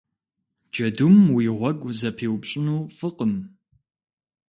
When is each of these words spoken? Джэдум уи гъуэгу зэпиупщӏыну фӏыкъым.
Джэдум 0.71 1.17
уи 1.35 1.45
гъуэгу 1.57 1.95
зэпиупщӏыну 1.99 2.79
фӏыкъым. 2.97 3.33